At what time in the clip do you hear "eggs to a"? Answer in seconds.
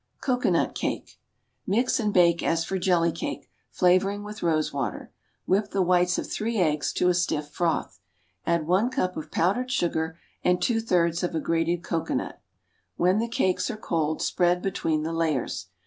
6.57-7.13